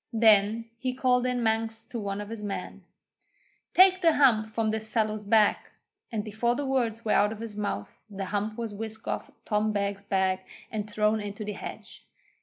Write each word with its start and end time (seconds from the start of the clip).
Then 0.13 0.65
he 0.79 0.95
called 0.95 1.27
in 1.27 1.43
Manx 1.43 1.83
to 1.85 1.99
one 1.99 2.21
of 2.21 2.29
his 2.29 2.43
men: 2.43 2.83
'Take 3.75 4.01
the 4.01 4.13
hump 4.13 4.47
from 4.49 4.71
this 4.71 4.89
fellow's 4.89 5.23
back,' 5.23 5.73
and 6.11 6.23
before 6.23 6.55
the 6.55 6.65
words 6.65 7.05
were 7.05 7.11
out 7.11 7.31
of 7.31 7.39
his 7.39 7.55
mouth 7.55 7.99
the 8.09 8.25
hump 8.25 8.57
was 8.57 8.73
whisked 8.73 9.07
off 9.07 9.29
Tom 9.45 9.71
Beg's 9.71 10.01
back 10.01 10.47
and 10.71 10.89
thrown 10.89 11.21
into 11.21 11.45
the 11.45 11.53
hedge. 11.53 12.03